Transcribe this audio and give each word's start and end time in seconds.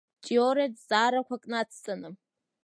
Теориатә 0.23 0.77
зҵаарақәак 0.81 1.43
нацҵаны. 1.51 2.09